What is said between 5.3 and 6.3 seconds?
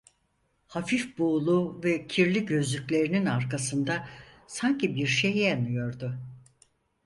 yanıyordu.